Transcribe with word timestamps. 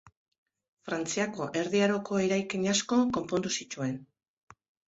Frantziako 0.89 1.49
Erdi 1.61 1.83
Aroko 1.89 2.21
eraikin 2.25 2.67
asko 2.75 3.01
konpondu 3.19 3.53
zituen. 3.61 3.95